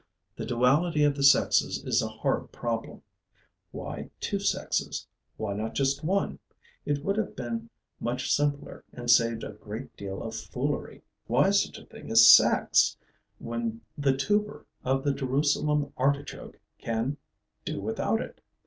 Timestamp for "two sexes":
4.19-5.05